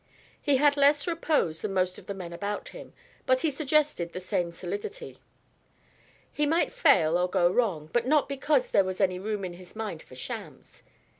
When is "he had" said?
0.41-0.77